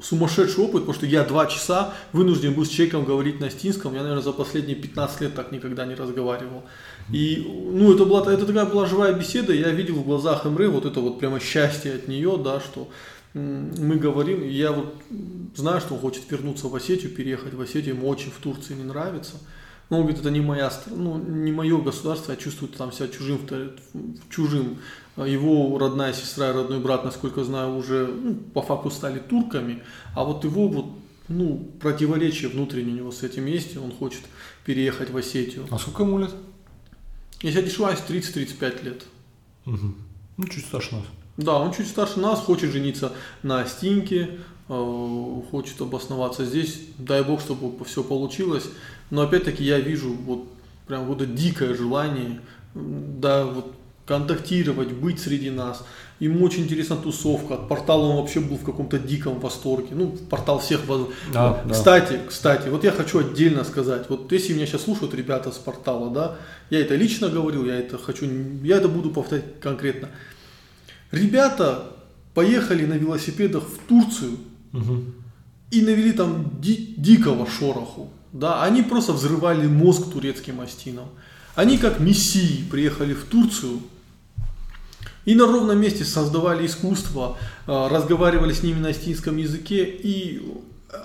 сумасшедший 0.00 0.64
опыт, 0.64 0.82
потому 0.82 0.94
что 0.94 1.04
я 1.04 1.24
два 1.24 1.46
часа 1.46 1.92
вынужден 2.12 2.54
был 2.54 2.64
с 2.64 2.70
человеком 2.70 3.04
говорить 3.04 3.38
на 3.38 3.50
стинском. 3.50 3.92
Я, 3.92 4.00
наверное, 4.00 4.22
за 4.22 4.32
последние 4.32 4.76
15 4.76 5.20
лет 5.20 5.34
так 5.34 5.52
никогда 5.52 5.84
не 5.84 5.94
разговаривал. 5.94 6.62
И, 7.12 7.46
ну, 7.70 7.92
это 7.92 8.06
была, 8.06 8.32
это 8.32 8.46
такая 8.46 8.64
была 8.64 8.86
живая 8.86 9.12
беседа, 9.12 9.52
я 9.52 9.68
видел 9.70 9.96
в 9.96 10.04
глазах 10.04 10.46
Эмры 10.46 10.68
вот 10.68 10.86
это 10.86 11.00
вот 11.00 11.18
прямо 11.18 11.38
счастье 11.38 11.94
от 11.94 12.08
нее, 12.08 12.40
да, 12.42 12.60
что 12.60 12.88
мы 13.78 13.96
говорим, 13.96 14.42
и 14.42 14.48
я 14.48 14.72
вот 14.72 14.94
знаю, 15.54 15.80
что 15.80 15.94
он 15.94 16.00
хочет 16.00 16.30
вернуться 16.30 16.68
в 16.68 16.74
Осетию, 16.74 17.12
переехать 17.12 17.54
в 17.54 17.60
Осетию, 17.60 17.94
ему 17.94 18.08
очень 18.08 18.30
в 18.30 18.38
Турции 18.38 18.74
не 18.74 18.84
нравится. 18.84 19.34
Но 19.90 19.98
он 19.98 20.02
говорит, 20.02 20.20
это 20.20 20.30
не 20.30 20.40
моя 20.40 20.70
ну, 20.86 21.18
не 21.18 21.50
мое 21.50 21.80
государство, 21.80 22.32
я 22.32 22.36
чувствую 22.36 22.70
там 22.70 22.92
себя 22.92 23.08
чужим, 23.08 23.40
чужим 24.28 24.78
его 25.16 25.78
родная 25.78 26.12
сестра 26.12 26.50
и 26.50 26.52
родной 26.52 26.78
брат, 26.78 27.04
насколько 27.04 27.42
знаю, 27.42 27.74
уже 27.74 28.06
ну, 28.06 28.34
по 28.34 28.60
факту 28.60 28.90
стали 28.90 29.18
турками, 29.18 29.82
а 30.14 30.24
вот 30.24 30.44
его 30.44 30.68
вот 30.68 30.86
ну, 31.28 31.70
противоречие 31.80 32.50
внутреннее 32.50 32.94
у 32.94 32.96
него 32.96 33.12
с 33.12 33.22
этим 33.22 33.46
есть, 33.46 33.76
он 33.76 33.92
хочет 33.92 34.22
переехать 34.64 35.10
в 35.10 35.16
Осетию. 35.16 35.66
А 35.70 35.78
сколько 35.78 36.02
ему 36.02 36.18
лет? 36.18 36.34
Если 37.40 37.58
я 37.58 37.62
не 37.62 37.70
ошибаюсь, 37.70 38.00
30-35 38.06 38.84
лет. 38.84 39.04
Угу. 39.66 39.94
Ну, 40.38 40.44
чуть 40.48 40.64
старше 40.64 40.96
нас. 40.96 41.04
Да, 41.38 41.58
он 41.58 41.72
чуть 41.72 41.86
старше 41.86 42.18
нас, 42.18 42.40
хочет 42.40 42.72
жениться 42.72 43.12
на 43.42 43.64
Стинке, 43.64 44.38
э, 44.68 45.34
хочет 45.50 45.80
обосноваться 45.80 46.44
здесь. 46.44 46.80
Дай 46.98 47.22
бог, 47.22 47.40
чтобы 47.40 47.84
все 47.84 48.02
получилось. 48.02 48.64
Но 49.10 49.22
опять-таки 49.22 49.64
я 49.64 49.78
вижу 49.78 50.12
вот 50.12 50.48
прям 50.86 51.06
вот 51.06 51.22
это 51.22 51.30
дикое 51.30 51.74
желание, 51.74 52.40
да, 52.74 53.44
вот 53.44 53.72
контактировать, 54.04 54.90
быть 54.92 55.20
среди 55.20 55.50
нас. 55.50 55.84
Ему 56.18 56.44
очень 56.44 56.64
интересна 56.64 56.96
тусовка. 56.96 57.54
От 57.54 57.68
портала 57.68 58.06
он 58.06 58.16
вообще 58.16 58.40
был 58.40 58.56
в 58.56 58.64
каком-то 58.64 58.98
диком 58.98 59.38
восторге. 59.38 59.88
Ну, 59.92 60.16
портал 60.30 60.58
всех 60.58 60.86
воз... 60.86 61.08
да, 61.32 61.62
Кстати, 61.70 62.14
да. 62.14 62.18
кстати, 62.26 62.68
вот 62.68 62.82
я 62.82 62.90
хочу 62.90 63.20
отдельно 63.20 63.62
сказать. 63.62 64.06
Вот 64.08 64.32
если 64.32 64.54
меня 64.54 64.66
сейчас 64.66 64.82
слушают 64.82 65.14
ребята 65.14 65.52
с 65.52 65.56
портала, 65.56 66.10
да, 66.10 66.36
я 66.70 66.80
это 66.80 66.96
лично 66.96 67.28
говорил, 67.28 67.64
я 67.64 67.78
это 67.78 67.96
хочу, 67.98 68.26
я 68.64 68.78
это 68.78 68.88
буду 68.88 69.10
повторять 69.10 69.60
конкретно. 69.60 70.08
Ребята 71.10 71.92
поехали 72.34 72.84
на 72.86 72.94
велосипедах 72.94 73.64
в 73.64 73.78
Турцию 73.88 74.38
угу. 74.72 75.04
и 75.70 75.82
навели 75.82 76.12
там 76.12 76.50
ди- 76.60 76.94
дикого 76.96 77.48
шороху. 77.48 78.10
Да, 78.32 78.62
они 78.62 78.82
просто 78.82 79.12
взрывали 79.12 79.66
мозг 79.66 80.12
турецким 80.12 80.60
астинам. 80.60 81.08
Они 81.54 81.78
как 81.78 81.98
мессии 81.98 82.64
приехали 82.70 83.14
в 83.14 83.24
Турцию, 83.24 83.80
и 85.24 85.34
на 85.34 85.46
ровном 85.46 85.80
месте 85.80 86.04
создавали 86.04 86.66
искусство, 86.66 87.36
а, 87.66 87.88
разговаривали 87.88 88.52
с 88.52 88.62
ними 88.62 88.78
на 88.78 88.88
астинском 88.88 89.36
языке. 89.36 89.84
И 89.84 90.40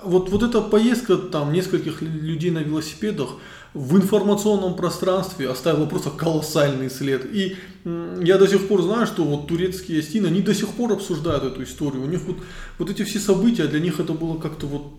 вот, 0.02 0.30
вот 0.30 0.42
эта 0.42 0.60
поездка 0.60 1.16
там 1.16 1.52
нескольких 1.52 2.00
людей 2.00 2.50
на 2.50 2.58
велосипедах 2.58 3.36
в 3.74 3.96
информационном 3.96 4.76
пространстве 4.76 5.50
оставила 5.50 5.86
просто 5.86 6.10
колоссальный 6.10 6.88
след. 6.88 7.26
И 7.34 7.56
я 7.84 8.38
до 8.38 8.46
сих 8.46 8.68
пор 8.68 8.82
знаю, 8.82 9.06
что 9.06 9.24
вот 9.24 9.48
турецкие 9.48 9.98
астины, 9.98 10.28
они 10.28 10.40
до 10.40 10.54
сих 10.54 10.68
пор 10.68 10.92
обсуждают 10.92 11.44
эту 11.44 11.64
историю. 11.64 12.02
У 12.02 12.06
них 12.06 12.22
вот, 12.24 12.36
вот 12.78 12.90
эти 12.90 13.02
все 13.02 13.18
события, 13.18 13.66
для 13.66 13.80
них 13.80 14.00
это 14.00 14.12
было 14.12 14.38
как-то 14.38 14.66
вот 14.66 14.92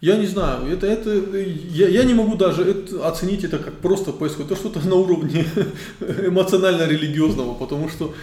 я 0.00 0.16
не 0.16 0.26
знаю, 0.26 0.66
это, 0.72 0.86
это, 0.86 1.10
я, 1.10 1.86
я 1.88 2.04
не 2.04 2.14
могу 2.14 2.34
даже 2.34 2.62
это, 2.62 3.06
оценить 3.06 3.44
это 3.44 3.58
как 3.58 3.74
просто 3.80 4.12
поиск. 4.12 4.40
Это 4.40 4.56
что-то 4.56 4.80
на 4.80 4.94
уровне 4.94 5.44
эмоционально-религиозного, 6.00 7.52
потому 7.52 7.90
что 7.90 8.14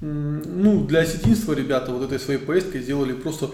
ну, 0.00 0.84
для 0.86 1.00
осетинства 1.00 1.52
ребята 1.52 1.92
вот 1.92 2.04
этой 2.04 2.18
своей 2.18 2.38
поездкой 2.38 2.82
сделали 2.82 3.12
просто 3.12 3.50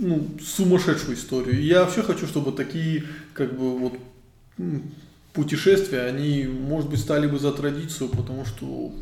ну, 0.00 0.28
сумасшедшую 0.42 1.16
историю. 1.16 1.60
И 1.60 1.66
я 1.66 1.84
вообще 1.84 2.02
хочу, 2.02 2.26
чтобы 2.26 2.52
такие 2.52 3.04
как 3.34 3.56
бы 3.56 3.78
вот 3.78 3.92
путешествия, 5.32 6.02
они, 6.02 6.44
может 6.44 6.88
быть, 6.88 7.00
стали 7.00 7.26
бы 7.26 7.38
за 7.38 7.52
традицию, 7.52 8.08
потому 8.08 8.44
что 8.44 8.92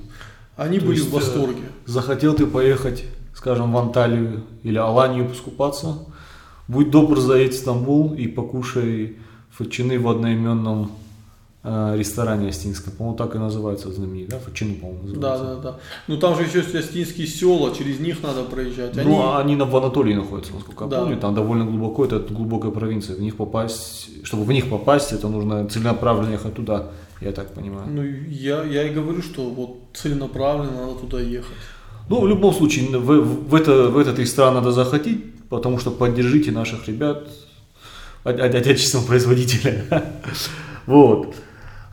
они 0.56 0.78
То 0.78 0.86
были 0.86 0.96
есть, 0.96 1.08
в 1.08 1.12
восторге. 1.12 1.62
Э, 1.62 1.90
захотел 1.90 2.34
ты 2.34 2.46
поехать, 2.46 3.04
скажем, 3.34 3.72
в 3.72 3.78
Анталию 3.78 4.44
или 4.62 4.78
Аланию 4.78 5.28
поскупаться, 5.28 5.98
Будь 6.68 6.90
добр, 6.90 7.20
заедь 7.20 7.54
в 7.54 7.58
Стамбул 7.58 8.14
и 8.14 8.26
покушай 8.26 9.16
фачины 9.50 10.00
в 10.00 10.08
одноименном 10.08 10.90
ресторане 11.96 12.49
Астинском. 12.49 12.92
По-моему, 12.92 13.16
так 13.16 13.35
и 13.35 13.38
называется 13.38 13.90
знаменитый, 13.90 14.38
да? 14.38 14.44
Фачины, 14.44 14.75
по-моему, 14.75 15.02
называется. 15.02 15.44
Да, 15.44 15.54
да, 15.54 15.61
да. 15.62 15.78
Ну 16.06 16.16
там 16.16 16.37
же 16.37 16.42
еще 16.42 16.58
есть 16.58 16.75
Астинские 16.75 17.26
села, 17.26 17.75
через 17.75 17.99
них 17.99 18.23
надо 18.23 18.44
проезжать. 18.44 18.94
Ну, 18.94 19.00
они... 19.00 19.56
Ну, 19.56 19.64
они 19.64 19.70
в 19.70 19.76
Анатолии 19.76 20.14
находятся, 20.14 20.54
насколько 20.54 20.85
я 20.85 20.90
да. 20.90 21.00
помню. 21.00 21.18
Там 21.18 21.35
довольно 21.35 21.64
глубоко, 21.64 22.04
это 22.04 22.20
глубокая 22.20 22.70
провинция. 22.70 23.16
В 23.16 23.20
них 23.20 23.37
попасть, 23.37 24.11
чтобы 24.25 24.44
в 24.44 24.52
них 24.52 24.68
попасть, 24.70 25.12
это 25.12 25.28
нужно 25.28 25.68
целенаправленно 25.68 26.32
ехать 26.32 26.54
туда, 26.54 26.90
я 27.20 27.32
так 27.32 27.52
понимаю. 27.52 27.88
Ну, 27.90 28.02
я, 28.02 28.62
я 28.62 28.85
и 28.85 28.94
говорю, 28.94 29.23
что 29.23 29.50
вот 29.50 29.78
целенаправленно 29.94 30.87
надо 30.87 31.00
туда 31.00 31.20
ехать. 31.20 31.56
Ну, 32.08 32.20
в 32.20 32.28
любом 32.28 32.54
случае, 32.54 32.96
в, 32.96 33.49
в, 33.49 33.54
это, 33.54 33.88
в 33.88 33.99
этот 33.99 34.25
стран 34.28 34.54
надо 34.54 34.70
захотеть, 34.70 35.35
потому 35.49 35.78
что 35.80 35.90
поддержите 35.90 36.52
наших 36.52 36.87
ребят, 36.87 37.26
отечественного 38.23 39.06
производителя. 39.06 39.85
Вот. 40.87 41.35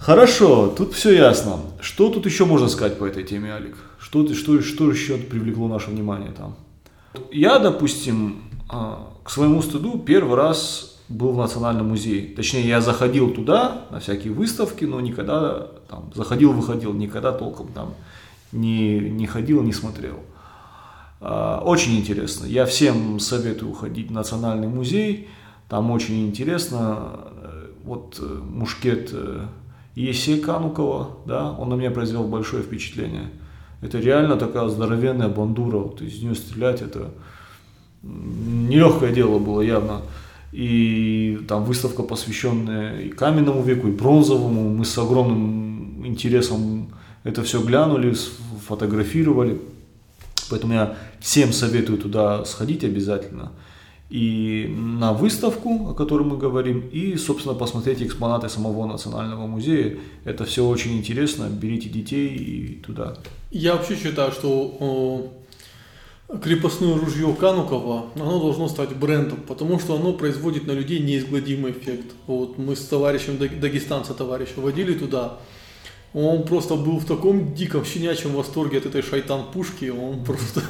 Хорошо, 0.04 0.68
тут 0.68 0.94
все 0.94 1.14
ясно. 1.16 1.62
Что 1.80 2.10
тут 2.10 2.26
еще 2.26 2.44
можно 2.44 2.68
сказать 2.68 3.00
по 3.00 3.06
этой 3.06 3.24
теме, 3.24 3.54
Алик? 3.54 3.78
Что, 3.98 4.28
что, 4.34 4.62
что 4.62 4.92
еще 4.92 5.16
привлекло 5.16 5.70
наше 5.70 5.92
внимание 5.92 6.32
там? 6.32 6.58
Я, 7.32 7.58
допустим, 7.58 8.42
а, 8.68 9.14
к 9.24 9.30
своему 9.30 9.62
стыду 9.62 9.98
первый 9.98 10.36
раз 10.36 11.00
был 11.08 11.32
в 11.32 11.38
Национальном 11.38 11.88
музее. 11.88 12.36
Точнее, 12.36 12.68
я 12.68 12.82
заходил 12.82 13.30
туда 13.34 13.86
на 13.92 14.02
всякие 14.02 14.34
выставки, 14.34 14.84
но 14.84 15.00
никогда 15.00 15.70
там 15.88 16.12
заходил-выходил, 16.14 16.92
никогда 16.92 17.32
толком 17.32 17.68
там 17.70 17.94
не, 18.52 19.00
не 19.00 19.26
ходил, 19.26 19.64
не 19.64 19.72
смотрел. 19.72 20.20
А, 21.22 21.62
очень 21.64 21.98
интересно. 21.98 22.46
Я 22.46 22.66
всем 22.66 23.22
советую 23.22 23.72
уходить 23.72 24.10
в 24.10 24.12
Национальный 24.12 24.68
музей. 24.68 25.30
Там 25.70 25.92
очень 25.92 26.28
интересно. 26.28 27.22
Э, 27.42 27.68
вот 27.86 28.18
э, 28.20 28.26
мушкет 28.26 29.12
э, 29.14 29.46
Есей 29.96 30.40
Канукова, 30.40 31.18
да, 31.26 31.52
он 31.52 31.70
на 31.70 31.76
меня 31.76 31.92
произвел 31.92 32.24
большое 32.24 32.64
впечатление. 32.64 33.30
Это 33.82 34.00
реально 34.00 34.38
такая 34.38 34.68
здоровенная 34.70 35.30
бандура, 35.30 35.78
вот 35.78 36.02
из 36.02 36.22
нее 36.22 36.36
стрелять, 36.36 36.82
это 36.82 37.12
нелегкое 38.02 39.14
дело 39.14 39.40
было 39.40 39.62
явно. 39.62 40.02
И 40.52 41.40
там 41.48 41.64
выставка, 41.64 42.04
посвященная 42.04 43.02
и 43.02 43.10
каменному 43.10 43.64
веку, 43.64 43.88
и 43.88 43.92
бронзовому. 43.92 44.70
Мы 44.70 44.86
с 44.86 44.98
огромным 44.98 46.06
интересом 46.06 46.90
это 47.24 47.42
все 47.44 47.62
глянули, 47.62 48.14
сфотографировали. 48.14 49.60
Поэтому 50.50 50.74
я 50.74 50.98
всем 51.20 51.52
советую 51.54 51.98
туда 51.98 52.46
сходить 52.46 52.84
обязательно. 52.84 53.52
И 54.14 54.68
на 54.78 55.12
выставку, 55.12 55.90
о 55.90 55.96
которой 55.96 56.22
мы 56.22 56.38
говорим, 56.38 56.88
и, 56.92 57.16
собственно, 57.18 57.56
посмотреть 57.56 58.04
экспонаты 58.04 58.48
самого 58.48 58.86
Национального 58.86 59.48
музея. 59.48 59.98
Это 60.24 60.46
все 60.46 60.68
очень 60.68 60.96
интересно. 61.00 61.50
Берите 61.50 61.90
детей 61.90 62.28
и 62.28 62.76
туда. 62.76 63.18
Я 63.50 63.76
вообще 63.76 63.96
считаю, 63.96 64.32
что 64.32 65.34
крепостное 66.44 66.96
ружье 66.96 67.36
Канукова, 67.40 68.12
оно 68.14 68.40
должно 68.40 68.68
стать 68.68 68.96
брендом, 68.96 69.40
потому 69.48 69.80
что 69.80 69.96
оно 69.96 70.14
производит 70.14 70.68
на 70.68 70.74
людей 70.74 71.00
неизгладимый 71.00 71.72
эффект. 71.72 72.14
Вот 72.28 72.60
мы 72.60 72.76
с 72.76 72.86
товарищем, 72.86 73.40
дагестанца 73.40 74.14
товарища, 74.14 74.54
водили 74.58 74.94
туда, 74.94 75.40
он 76.14 76.44
просто 76.44 76.76
был 76.76 77.00
в 77.00 77.06
таком 77.06 77.56
диком 77.56 77.84
щенячьем 77.86 78.34
восторге 78.34 78.78
от 78.78 78.86
этой 78.86 79.02
шайтан-пушки, 79.02 79.90
он 79.90 80.24
просто, 80.24 80.62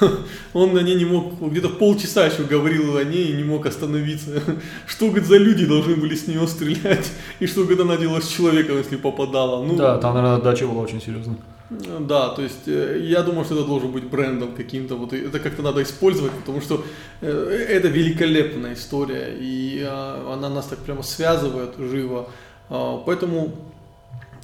он 0.52 0.72
на 0.72 0.80
ней 0.80 0.94
не 0.94 1.04
мог, 1.04 1.40
где-то 1.40 1.68
полчаса 1.68 2.26
еще 2.26 2.44
говорил 2.44 2.96
о 2.96 3.04
ней 3.04 3.26
и 3.26 3.36
не 3.36 3.42
мог 3.42 3.66
остановиться. 3.66 4.40
Что, 4.86 5.06
говорит, 5.06 5.26
за 5.26 5.36
люди 5.36 5.66
должны 5.66 5.96
были 5.96 6.14
с 6.14 6.28
нее 6.28 6.46
стрелять, 6.46 7.10
и 7.40 7.46
что, 7.46 7.62
говорит, 7.62 7.80
она 7.80 7.96
делала 7.96 8.20
с 8.20 8.28
человеком, 8.28 8.78
если 8.78 8.96
попадала. 8.96 9.64
Ну, 9.64 9.76
да, 9.76 9.98
там, 9.98 10.14
наверное, 10.14 10.40
дача 10.40 10.66
была 10.66 10.82
очень 10.82 11.00
серьезная. 11.00 11.36
Да, 11.70 12.30
то 12.30 12.42
есть 12.42 12.66
э, 12.66 12.98
я 13.02 13.22
думаю, 13.22 13.44
что 13.44 13.54
это 13.54 13.64
должен 13.66 13.92
быть 13.92 14.04
брендом 14.04 14.54
каким-то, 14.54 14.94
вот 14.94 15.12
это 15.12 15.38
как-то 15.38 15.62
надо 15.62 15.82
использовать, 15.82 16.32
потому 16.32 16.62
что 16.62 16.82
э, 17.20 17.66
это 17.68 17.88
великолепная 17.88 18.72
история, 18.72 19.36
и 19.38 19.84
а, 19.86 20.32
она 20.32 20.48
нас 20.48 20.66
так 20.66 20.78
прямо 20.78 21.02
связывает 21.02 21.76
живо. 21.76 22.30
А, 22.70 23.02
поэтому 23.04 23.52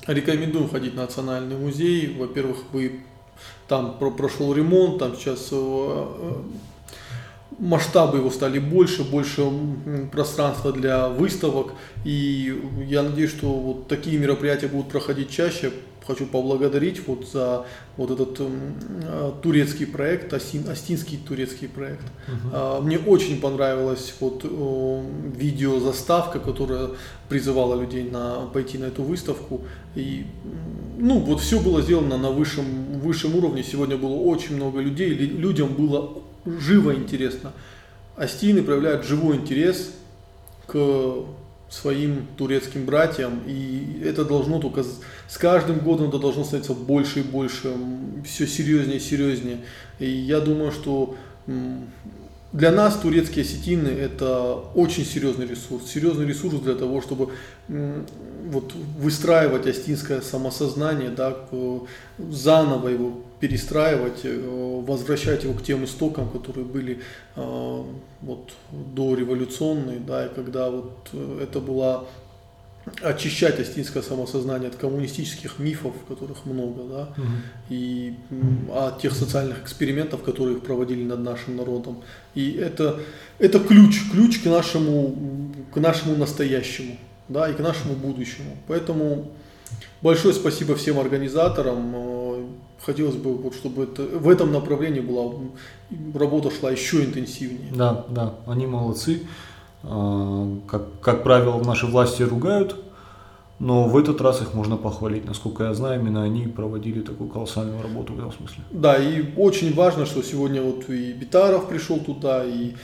Рекомендуем 0.07 0.69
ходить 0.69 0.93
в 0.93 0.97
Национальный 0.97 1.57
музей. 1.57 2.15
Во-первых, 2.19 2.59
вы 2.73 3.01
там 3.69 3.99
прошел 3.99 4.53
ремонт, 4.53 4.99
там 4.99 5.17
сейчас 5.17 5.49
э, 5.51 5.55
э, 5.57 6.33
масштабы 7.59 8.19
его 8.19 8.31
стали 8.31 8.59
больше, 8.59 9.03
больше 9.03 9.51
пространства 10.13 10.73
для 10.73 11.09
выставок. 11.09 11.73
И 12.05 12.55
я 12.87 13.03
надеюсь, 13.03 13.31
что 13.31 13.49
вот 13.49 13.89
такие 13.89 14.19
мероприятия 14.19 14.69
будут 14.69 14.89
проходить 14.89 15.31
чаще, 15.31 15.73
хочу 16.07 16.27
поблагодарить 16.27 17.07
вот 17.07 17.29
за 17.29 17.67
вот 17.97 18.11
этот 18.11 18.41
э, 18.41 19.33
турецкий 19.43 19.87
проект, 19.87 20.33
Астин, 20.33 20.69
Астинский 20.69 21.19
турецкий 21.19 21.69
проект. 21.69 22.05
Uh-huh. 22.27 22.83
Мне 22.83 22.99
очень 22.99 23.41
понравилась 23.41 24.15
вот 24.21 24.45
э, 24.45 25.03
видео 25.37 25.81
заставка, 25.81 26.41
которая 26.41 26.91
призывала 27.29 27.81
людей 27.81 28.09
на, 28.11 28.47
пойти 28.53 28.79
на 28.79 28.87
эту 28.87 29.03
выставку. 29.03 29.63
И 29.95 30.27
ну 30.99 31.21
вот 31.21 31.41
все 31.41 31.61
было 31.61 31.83
сделано 31.83 32.19
на 32.19 32.31
высшем, 32.31 33.01
высшем 33.01 33.37
уровне. 33.37 33.63
Сегодня 33.63 33.97
было 33.97 34.15
очень 34.15 34.57
много 34.57 34.81
людей, 34.81 35.09
людям 35.11 35.75
было 35.75 36.23
живо 36.45 36.95
интересно. 36.95 37.53
Астины 38.17 38.63
проявляют 38.63 39.05
живой 39.05 39.37
интерес 39.37 39.93
к 40.67 41.25
своим 41.81 42.27
турецким 42.37 42.85
братьям, 42.85 43.41
и 43.47 44.01
это 44.05 44.25
должно 44.25 44.61
только 44.61 44.85
с 45.29 45.39
каждым 45.39 45.81
годом 45.81 46.09
это 46.09 46.19
должно 46.19 46.45
становиться 46.45 46.75
больше 46.75 47.21
и 47.21 47.23
больше, 47.23 47.73
все 48.25 48.47
серьезнее 48.47 48.99
и 48.99 49.01
серьезнее. 49.01 49.59
И 49.99 50.09
я 50.09 50.41
думаю, 50.41 50.71
что 50.71 51.17
для 52.53 52.71
нас 52.71 52.97
турецкие 52.97 53.45
осетины 53.45 53.89
это 53.89 54.55
очень 54.75 55.05
серьезный 55.05 55.47
ресурс, 55.47 55.91
серьезный 55.91 56.27
ресурс 56.27 56.61
для 56.61 56.77
того, 56.77 57.03
чтобы 57.03 57.31
вот 57.67 58.73
выстраивать 58.99 59.67
остинское 59.67 60.21
самосознание, 60.21 61.11
да, 61.11 61.37
заново 62.19 62.89
его 62.89 63.21
перестраивать, 63.45 64.21
э, 64.25 64.83
возвращать 64.87 65.45
его 65.45 65.53
к 65.53 65.63
тем 65.63 65.85
истокам, 65.85 66.31
которые 66.31 66.65
были 66.65 67.01
э, 67.37 67.83
вот 68.23 68.53
дореволюционные, 68.73 69.99
да, 69.99 70.25
и 70.25 70.35
когда 70.35 70.71
вот 70.71 71.11
э, 71.13 71.41
это 71.43 71.61
была 71.61 72.05
очищать 73.03 73.61
остинское 73.61 74.03
самосознание 74.03 74.71
от 74.71 74.77
коммунистических 74.77 75.59
мифов, 75.59 75.93
которых 76.09 76.47
много, 76.47 76.85
да, 76.85 77.03
угу. 77.03 77.33
и 77.69 78.15
от 78.75 79.03
тех 79.03 79.13
социальных 79.13 79.63
экспериментов, 79.63 80.23
которые 80.23 80.57
их 80.57 80.63
проводили 80.63 81.05
над 81.05 81.21
нашим 81.21 81.57
народом. 81.57 82.03
И 82.35 82.53
это, 82.53 82.99
это 83.39 83.59
ключ, 83.59 84.11
ключ 84.11 84.41
к 84.41 84.47
нашему, 84.47 85.15
к 85.75 85.77
нашему 85.77 86.17
настоящему 86.17 86.97
да, 87.29 87.51
и 87.51 87.53
к 87.53 87.59
нашему 87.59 87.95
будущему. 87.95 88.57
Поэтому 88.69 89.33
большое 90.01 90.33
спасибо 90.33 90.77
всем 90.77 90.99
организаторам. 90.99 91.95
Хотелось 92.85 93.17
бы, 93.17 93.35
вот, 93.35 93.55
чтобы 93.55 93.85
это, 93.85 94.03
в 94.03 94.29
этом 94.29 94.53
направлении 94.53 95.01
была 95.01 95.33
работа 96.15 96.51
шла 96.51 96.71
еще 96.71 97.05
интенсивнее. 97.05 97.73
Да, 97.75 98.05
да, 98.09 98.35
они 98.47 98.67
молодцы. 98.67 99.23
А, 99.83 100.59
как, 100.67 101.01
как 101.01 101.23
правило, 101.23 101.63
наши 101.63 101.87
власти 101.87 102.23
ругают 102.23 102.84
но 103.59 103.85
в 103.85 103.97
этот 103.97 104.21
раз 104.21 104.43
их 104.43 104.55
можно 104.55 104.77
похвалить. 104.77 105.25
Насколько 105.25 105.65
я 105.65 105.75
знаю, 105.75 106.01
именно 106.01 106.23
они 106.25 106.47
проводили 106.49 107.01
такую 107.01 107.31
колоссальную 107.31 107.83
работу 107.83 108.13
в 108.13 108.19
этом 108.19 108.33
смысле. 108.33 108.65
Да, 108.71 108.97
и 108.97 109.25
очень 109.37 109.75
важно, 109.75 110.07
что 110.07 110.23
сегодня 110.23 110.61
вот 110.63 110.89
и 110.91 111.13
Битаров 111.13 111.69
пришел 111.69 111.99
туда, 111.99 112.45
и 112.45 112.75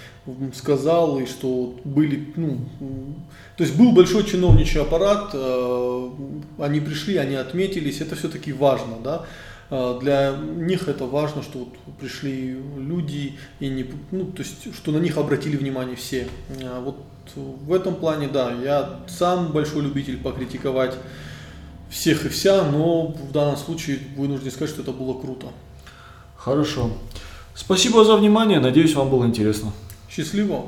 сказал, 0.55 1.19
и 1.19 1.27
что 1.27 1.75
были, 1.85 2.33
ну, 2.37 2.59
то 3.57 3.65
есть 3.65 3.77
был 3.77 3.93
большой 3.93 4.25
чиновничий 4.25 4.81
аппарат, 4.81 5.31
э, 5.33 6.11
они 6.59 6.81
пришли, 6.81 7.17
они 7.17 7.35
отметились, 7.35 8.01
это 8.01 8.15
все-таки 8.15 8.53
важно, 8.53 8.95
да. 9.03 9.25
Э, 9.71 9.99
для 10.01 10.37
них 10.37 10.89
это 10.89 11.07
важно, 11.07 11.43
что 11.43 11.61
вот 11.61 11.69
пришли 12.01 12.59
люди 12.77 13.39
и 13.61 13.69
не, 13.69 13.87
ну, 14.11 14.27
то 14.27 14.43
есть, 14.43 14.75
что 14.75 14.93
на 14.93 14.99
них 14.99 15.17
обратили 15.17 15.57
внимание 15.57 15.97
все. 15.97 16.29
Э, 16.61 16.81
вот 16.81 16.97
в 17.37 17.73
этом 17.73 17.95
плане, 17.95 18.29
да, 18.29 18.53
я 18.53 19.01
сам 19.07 19.53
большой 19.53 19.83
любитель 19.83 20.19
покритиковать 20.19 20.95
всех 21.89 22.27
и 22.27 22.29
вся, 22.29 22.65
но 22.65 23.09
в 23.09 23.33
данном 23.33 23.57
случае 23.57 23.99
вынужден 24.17 24.51
сказать, 24.51 24.71
что 24.71 24.83
это 24.83 24.93
было 24.93 25.19
круто. 25.19 25.49
Хорошо. 26.37 26.91
Спасибо 27.55 28.05
за 28.05 28.17
внимание, 28.17 28.59
надеюсь, 28.59 28.95
вам 28.95 29.11
было 29.11 29.25
интересно. 29.27 29.73
Счастливо. 30.09 30.67